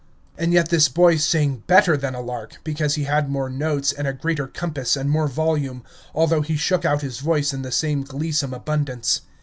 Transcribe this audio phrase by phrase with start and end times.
[0.35, 4.07] And yet this boy sang better than a lark, because he had more notes and
[4.07, 5.83] a greater compass and more volume,
[6.15, 9.21] although he shook out his voice in the same gleesome abundance.